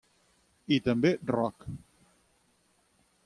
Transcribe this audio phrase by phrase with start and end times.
[0.77, 1.69] I també rock.